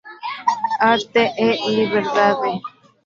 Arte 0.91 1.23
e 1.45 1.49
liberdade". 1.79 2.51